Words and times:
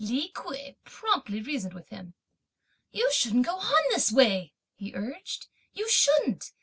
Li 0.03 0.29
Kuei 0.29 0.77
promptly 0.83 1.43
reasoned 1.43 1.75
with 1.75 1.89
him. 1.89 2.15
"You 2.89 3.11
shouldn't 3.13 3.45
go 3.45 3.57
on 3.57 3.83
in 3.85 3.89
this 3.91 4.11
way," 4.11 4.51
he 4.73 4.93
urged, 4.95 5.45
"you 5.73 5.87
shouldn't. 5.91 6.53